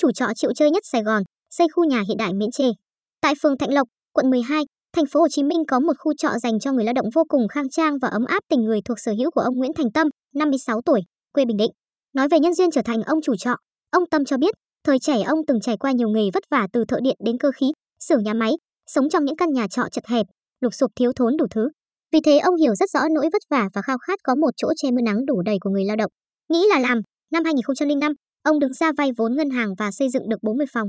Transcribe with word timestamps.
chủ 0.00 0.12
trọ 0.12 0.26
chịu 0.36 0.50
chơi 0.56 0.70
nhất 0.70 0.82
Sài 0.86 1.02
Gòn, 1.02 1.22
xây 1.50 1.66
khu 1.68 1.84
nhà 1.84 2.02
hiện 2.08 2.16
đại 2.16 2.32
miễn 2.34 2.50
chê. 2.50 2.64
Tại 3.20 3.34
phường 3.42 3.58
Thạnh 3.58 3.74
Lộc, 3.74 3.88
quận 4.12 4.30
12, 4.30 4.64
thành 4.96 5.06
phố 5.06 5.20
Hồ 5.20 5.26
Chí 5.30 5.42
Minh 5.42 5.62
có 5.68 5.80
một 5.80 5.92
khu 5.98 6.12
trọ 6.14 6.28
dành 6.42 6.60
cho 6.60 6.72
người 6.72 6.84
lao 6.84 6.92
động 6.92 7.06
vô 7.14 7.24
cùng 7.28 7.48
khang 7.48 7.68
trang 7.68 7.98
và 8.02 8.08
ấm 8.08 8.24
áp 8.24 8.40
tình 8.48 8.60
người 8.64 8.80
thuộc 8.84 8.98
sở 8.98 9.12
hữu 9.18 9.30
của 9.30 9.40
ông 9.40 9.54
Nguyễn 9.54 9.72
Thành 9.74 9.90
Tâm, 9.94 10.08
56 10.34 10.80
tuổi, 10.86 11.00
quê 11.32 11.44
Bình 11.44 11.56
Định. 11.56 11.70
Nói 12.14 12.28
về 12.28 12.38
nhân 12.40 12.54
duyên 12.54 12.70
trở 12.70 12.82
thành 12.84 13.02
ông 13.02 13.22
chủ 13.22 13.36
trọ, 13.36 13.56
ông 13.90 14.04
Tâm 14.10 14.24
cho 14.24 14.36
biết, 14.36 14.54
thời 14.84 14.98
trẻ 14.98 15.22
ông 15.22 15.38
từng 15.46 15.60
trải 15.60 15.76
qua 15.76 15.92
nhiều 15.92 16.08
nghề 16.08 16.24
vất 16.34 16.42
vả 16.50 16.66
từ 16.72 16.84
thợ 16.88 16.96
điện 17.02 17.16
đến 17.24 17.38
cơ 17.38 17.50
khí, 17.56 17.72
xưởng 18.04 18.22
nhà 18.22 18.34
máy, 18.34 18.52
sống 18.86 19.08
trong 19.08 19.24
những 19.24 19.36
căn 19.36 19.52
nhà 19.52 19.66
trọ 19.70 19.82
chật 19.92 20.06
hẹp, 20.06 20.26
lục 20.60 20.74
sụp 20.74 20.90
thiếu 20.96 21.12
thốn 21.16 21.36
đủ 21.36 21.46
thứ. 21.50 21.68
Vì 22.12 22.20
thế 22.24 22.38
ông 22.38 22.56
hiểu 22.56 22.74
rất 22.74 22.90
rõ 22.90 23.00
nỗi 23.14 23.28
vất 23.32 23.42
vả 23.50 23.68
và 23.74 23.82
khao 23.82 23.98
khát 23.98 24.18
có 24.24 24.34
một 24.34 24.50
chỗ 24.56 24.68
che 24.76 24.90
mưa 24.90 25.02
nắng 25.04 25.26
đủ 25.26 25.42
đầy 25.42 25.56
của 25.60 25.70
người 25.70 25.84
lao 25.84 25.96
động. 25.96 26.10
Nghĩ 26.48 26.66
là 26.68 26.78
làm, 26.78 27.00
năm 27.32 27.44
2005, 27.44 28.12
ông 28.42 28.58
đứng 28.58 28.72
ra 28.72 28.92
vay 28.98 29.10
vốn 29.16 29.36
ngân 29.36 29.50
hàng 29.50 29.74
và 29.78 29.90
xây 29.90 30.08
dựng 30.10 30.28
được 30.28 30.42
40 30.42 30.66
phòng. 30.72 30.88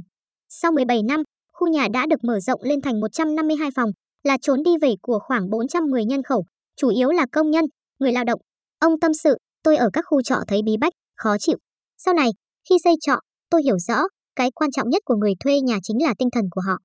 Sau 0.50 0.72
17 0.72 1.04
năm, 1.04 1.23
khu 1.54 1.68
nhà 1.68 1.88
đã 1.94 2.05
được 2.09 2.23
mở 2.23 2.40
rộng 2.40 2.62
lên 2.64 2.82
thành 2.82 3.00
152 3.00 3.70
phòng, 3.76 3.90
là 4.23 4.38
trốn 4.42 4.64
đi 4.64 4.72
về 4.82 4.94
của 5.02 5.20
khoảng 5.28 5.50
410 5.50 6.06
nhân 6.06 6.23
khẩu, 6.23 6.45
chủ 6.78 6.90
yếu 6.90 7.09
là 7.09 7.26
công 7.32 7.52
nhân, 7.52 7.66
người 8.00 8.12
lao 8.12 8.23
động. 8.23 8.42
Ông 8.80 9.00
tâm 9.00 9.14
sự, 9.14 9.38
tôi 9.64 9.78
ở 9.78 9.90
các 9.94 10.06
khu 10.08 10.22
trọ 10.22 10.36
thấy 10.48 10.62
bí 10.66 10.78
bách, 10.82 10.94
khó 11.18 11.38
chịu. 11.40 11.58
Sau 11.98 12.14
này, 12.14 12.30
khi 12.70 12.76
xây 12.84 12.94
trọ, 13.02 13.20
tôi 13.50 13.64
hiểu 13.64 13.78
rõ, 13.80 14.04
cái 14.36 14.52
quan 14.52 14.72
trọng 14.72 14.90
nhất 14.90 15.02
của 15.06 15.16
người 15.16 15.34
thuê 15.40 15.59
nhà 15.62 15.80
chính 15.84 16.04
là 16.04 16.14
tinh 16.18 16.30
thần 16.31 16.45
của 16.52 16.62
họ. 16.62 16.78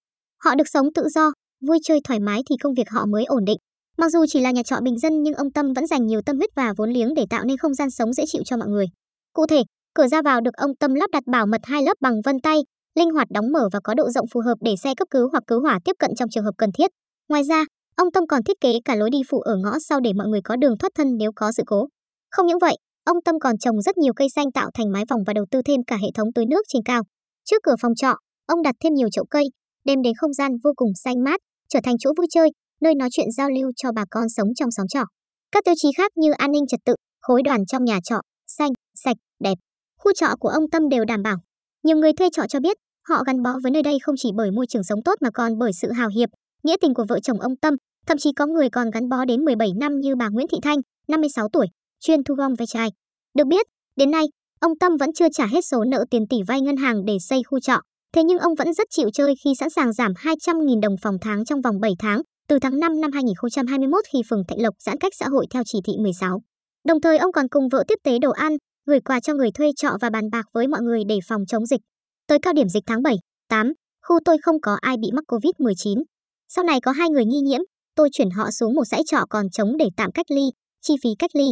Họ 0.45 0.55
được 0.55 0.69
sống 0.73 0.93
tự 0.95 1.09
do, 1.09 1.33
vui 1.67 1.79
chơi 1.83 2.01
thoải 2.05 2.21
mái 2.21 2.43
thì 2.51 2.57
công 2.63 2.75
việc 2.75 2.91
họ 2.91 3.07
mới 3.07 3.25
ổn 3.25 3.45
định. 3.45 3.59
Mặc 3.99 4.11
dù 4.13 4.25
chỉ 4.29 4.41
là 4.41 4.51
nhà 4.51 4.63
trọ 4.63 4.77
bình 4.83 4.99
dân 4.99 5.23
nhưng 5.23 5.35
ông 5.35 5.53
Tâm 5.53 5.73
vẫn 5.73 5.87
dành 5.87 6.07
nhiều 6.07 6.21
tâm 6.27 6.37
huyết 6.37 6.51
và 6.57 6.75
vốn 6.77 6.91
liếng 6.91 7.15
để 7.15 7.25
tạo 7.31 7.45
nên 7.45 7.57
không 7.57 7.75
gian 7.75 7.91
sống 7.91 8.13
dễ 8.13 8.25
chịu 8.27 8.43
cho 8.45 8.57
mọi 8.57 8.69
người. 8.69 8.87
Cụ 9.33 9.47
thể, 9.47 9.63
cửa 9.97 10.09
ra 10.09 10.23
vào 10.23 10.41
được 10.41 10.55
ông 10.55 10.77
Tâm 10.81 10.95
lắp 10.95 11.11
đặt 11.13 11.23
bảo 11.27 11.47
mật 11.47 11.61
hai 11.65 11.83
lớp 11.83 11.95
bằng 12.01 12.21
vân 12.25 12.41
tay, 12.41 12.59
linh 12.99 13.11
hoạt 13.11 13.29
đóng 13.31 13.53
mở 13.53 13.69
và 13.73 13.81
có 13.85 13.95
độ 13.95 14.11
rộng 14.11 14.27
phù 14.33 14.41
hợp 14.41 14.55
để 14.61 14.75
xe 14.83 14.95
cấp 14.95 15.09
cứu 15.11 15.29
hoặc 15.33 15.43
cứu 15.47 15.61
hỏa 15.61 15.79
tiếp 15.85 15.93
cận 15.99 16.11
trong 16.17 16.29
trường 16.29 16.45
hợp 16.45 16.55
cần 16.59 16.71
thiết. 16.73 16.91
Ngoài 17.29 17.43
ra, 17.45 17.65
ông 17.97 18.13
Tâm 18.13 18.27
còn 18.27 18.43
thiết 18.43 18.61
kế 18.61 18.73
cả 18.85 18.95
lối 18.95 19.11
đi 19.11 19.19
phụ 19.31 19.41
ở 19.41 19.57
ngõ 19.57 19.79
sau 19.89 20.01
để 20.01 20.13
mọi 20.13 20.29
người 20.29 20.41
có 20.45 20.57
đường 20.57 20.79
thoát 20.79 20.91
thân 20.95 21.17
nếu 21.17 21.31
có 21.37 21.53
sự 21.53 21.63
cố. 21.67 21.89
Không 22.31 22.47
những 22.47 22.59
vậy, 22.59 22.77
ông 23.05 23.17
Tâm 23.25 23.35
còn 23.41 23.59
trồng 23.59 23.83
rất 23.83 23.97
nhiều 23.99 24.13
cây 24.17 24.29
xanh 24.35 24.53
tạo 24.53 24.71
thành 24.75 24.93
mái 24.93 25.05
vòng 25.11 25.21
và 25.27 25.33
đầu 25.33 25.45
tư 25.51 25.61
thêm 25.67 25.81
cả 25.87 25.97
hệ 25.97 26.09
thống 26.15 26.33
tưới 26.35 26.47
nước 26.47 26.63
trên 26.69 26.83
cao. 26.85 27.03
Trước 27.45 27.57
cửa 27.63 27.75
phòng 27.83 27.95
trọ, 27.95 28.15
ông 28.47 28.63
đặt 28.63 28.75
thêm 28.85 28.95
nhiều 28.95 29.09
chậu 29.13 29.25
cây, 29.31 29.45
đem 29.85 30.03
đến 30.03 30.13
không 30.21 30.33
gian 30.33 30.53
vô 30.65 30.71
cùng 30.77 30.91
xanh 31.05 31.25
mát, 31.25 31.41
trở 31.69 31.81
thành 31.85 31.99
chỗ 31.99 32.13
vui 32.17 32.27
chơi, 32.31 32.51
nơi 32.81 32.95
nói 32.95 33.09
chuyện 33.13 33.31
giao 33.37 33.51
lưu 33.51 33.71
cho 33.77 33.93
bà 33.93 34.05
con 34.11 34.29
sống 34.29 34.49
trong 34.55 34.71
xóm 34.71 34.87
trọ. 34.89 35.05
Các 35.53 35.65
tiêu 35.65 35.75
chí 35.77 35.89
khác 35.97 36.13
như 36.17 36.33
an 36.33 36.53
ninh 36.53 36.67
trật 36.67 36.81
tự, 36.85 36.95
khối 37.21 37.43
đoàn 37.43 37.67
trong 37.67 37.85
nhà 37.85 37.99
trọ, 38.05 38.21
xanh, 38.47 38.71
sạch, 38.95 39.17
đẹp. 39.41 39.55
Khu 40.01 40.13
trọ 40.13 40.27
của 40.41 40.49
ông 40.49 40.71
Tâm 40.71 40.89
đều 40.89 41.05
đảm 41.05 41.23
bảo. 41.23 41.37
Nhiều 41.85 41.97
người 41.97 42.13
thuê 42.13 42.29
trọ 42.33 42.43
cho 42.49 42.61
biết, 42.61 42.77
họ 43.09 43.23
gắn 43.27 43.43
bó 43.43 43.51
với 43.63 43.73
nơi 43.73 43.83
đây 43.83 43.99
không 44.03 44.15
chỉ 44.19 44.31
bởi 44.37 44.51
môi 44.51 44.67
trường 44.67 44.85
sống 44.85 45.03
tốt 45.03 45.15
mà 45.21 45.31
còn 45.35 45.59
bởi 45.59 45.73
sự 45.73 45.93
hào 45.93 46.09
hiệp, 46.09 46.29
nghĩa 46.63 46.77
tình 46.81 46.95
của 46.95 47.05
vợ 47.09 47.21
chồng 47.21 47.41
ông 47.41 47.57
Tâm, 47.57 47.75
thậm 48.07 48.19
chí 48.19 48.33
có 48.33 48.47
người 48.47 48.71
còn 48.71 48.91
gắn 48.91 49.09
bó 49.09 49.25
đến 49.25 49.45
17 49.45 49.69
năm 49.81 50.01
như 50.01 50.17
bà 50.17 50.29
Nguyễn 50.29 50.49
Thị 50.49 50.59
Thanh, 50.63 50.79
56 51.09 51.49
tuổi, 51.53 51.67
chuyên 52.01 52.25
thu 52.25 52.35
gom 52.35 52.55
ve 52.55 52.67
chai. 52.67 52.89
Được 53.35 53.47
biết, 53.47 53.67
đến 53.97 54.11
nay, 54.11 54.25
ông 54.61 54.79
Tâm 54.79 54.97
vẫn 54.97 55.11
chưa 55.13 55.29
trả 55.33 55.47
hết 55.47 55.61
số 55.65 55.85
nợ 55.85 56.05
tiền 56.11 56.27
tỷ 56.31 56.37
vay 56.43 56.61
ngân 56.61 56.77
hàng 56.77 57.05
để 57.05 57.17
xây 57.21 57.43
khu 57.43 57.61
trọ, 57.61 57.81
thế 58.15 58.25
nhưng 58.25 58.39
ông 58.39 58.55
vẫn 58.55 58.75
rất 58.75 58.87
chịu 58.91 59.11
chơi 59.13 59.35
khi 59.45 59.55
sẵn 59.55 59.71
sàng 59.71 59.93
giảm 59.93 60.13
200.000 60.13 60.81
đồng 60.81 60.97
phòng 61.03 61.17
tháng 61.21 61.45
trong 61.45 61.61
vòng 61.61 61.81
7 61.81 61.93
tháng, 61.99 62.23
từ 62.49 62.59
tháng 62.59 62.81
5 62.81 63.01
năm 63.01 63.13
2021 63.13 64.05
khi 64.13 64.23
phường 64.31 64.43
Thạnh 64.49 64.63
Lộc 64.63 64.75
giãn 64.79 64.99
cách 64.99 65.13
xã 65.19 65.29
hội 65.29 65.47
theo 65.51 65.63
chỉ 65.67 65.79
thị 65.85 65.93
16. 66.01 66.41
Đồng 66.85 67.01
thời 67.01 67.19
ông 67.19 67.33
còn 67.33 67.49
cùng 67.49 67.69
vợ 67.69 67.85
tiếp 67.89 67.99
tế 68.05 68.19
đồ 68.19 68.31
ăn, 68.31 68.57
gửi 68.87 69.01
quà 69.01 69.21
cho 69.21 69.35
người 69.35 69.51
thuê 69.51 69.71
trọ 69.77 69.97
và 70.01 70.11
bàn 70.11 70.31
bạc 70.31 70.47
với 70.53 70.69
mọi 70.69 70.83
người 70.83 71.03
để 71.09 71.19
phòng 71.29 71.47
chống 71.47 71.67
dịch. 71.67 71.81
Tới 72.27 72.39
cao 72.43 72.53
điểm 72.53 72.69
dịch 72.69 72.83
tháng 72.87 73.03
7, 73.03 73.17
8, 73.49 73.73
khu 74.03 74.19
tôi 74.25 74.37
không 74.43 74.61
có 74.61 74.79
ai 74.81 74.97
bị 75.03 75.11
mắc 75.13 75.25
Covid-19. 75.29 76.03
Sau 76.49 76.65
này 76.65 76.81
có 76.81 76.93
hai 76.93 77.11
người 77.11 77.25
nghi 77.25 77.41
nhiễm, 77.41 77.61
tôi 77.95 78.09
chuyển 78.13 78.31
họ 78.31 78.51
xuống 78.51 78.75
một 78.75 78.85
dãy 78.85 79.03
trọ 79.07 79.25
còn 79.31 79.51
trống 79.51 79.77
để 79.77 79.89
tạm 79.97 80.13
cách 80.13 80.27
ly, 80.31 80.43
chi 80.83 80.95
phí 81.03 81.11
cách 81.19 81.31
ly. 81.35 81.47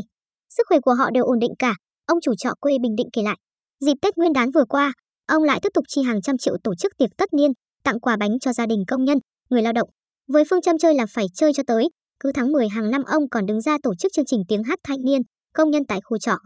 Sức 0.51 0.63
khỏe 0.69 0.79
của 0.81 0.95
họ 0.95 1.11
đều 1.11 1.25
ổn 1.25 1.39
định 1.39 1.53
cả, 1.59 1.75
ông 2.07 2.19
chủ 2.21 2.35
trọ 2.35 2.51
quê 2.61 2.73
Bình 2.83 2.97
Định 2.97 3.09
kể 3.13 3.23
lại. 3.23 3.37
Dịp 3.81 3.95
Tết 4.03 4.17
Nguyên 4.17 4.33
đán 4.33 4.51
vừa 4.51 4.65
qua, 4.69 4.93
ông 5.27 5.43
lại 5.43 5.61
tiếp 5.63 5.69
tục 5.75 5.85
chi 5.89 6.03
hàng 6.03 6.23
trăm 6.23 6.39
triệu 6.39 6.57
tổ 6.65 6.75
chức 6.75 6.93
tiệc 6.99 7.11
tất 7.17 7.33
niên, 7.33 7.51
tặng 7.85 8.01
quà 8.01 8.17
bánh 8.17 8.39
cho 8.39 8.53
gia 8.53 8.67
đình 8.67 8.85
công 8.89 9.05
nhân, 9.05 9.19
người 9.51 9.63
lao 9.63 9.73
động. 9.73 9.89
Với 10.29 10.45
phương 10.51 10.63
châm 10.63 10.79
chơi 10.79 10.95
là 10.95 11.07
phải 11.11 11.27
chơi 11.35 11.53
cho 11.53 11.63
tới, 11.67 11.89
cứ 12.21 12.33
tháng 12.35 12.53
10 12.53 12.69
hàng 12.69 12.91
năm 12.91 13.03
ông 13.05 13.29
còn 13.31 13.47
đứng 13.47 13.61
ra 13.61 13.77
tổ 13.83 13.95
chức 13.95 14.13
chương 14.13 14.25
trình 14.25 14.43
tiếng 14.49 14.63
hát 14.63 14.79
thanh 14.83 15.05
niên, 15.05 15.23
công 15.55 15.71
nhân 15.71 15.83
tại 15.89 16.01
khu 16.05 16.19
trọ. 16.19 16.37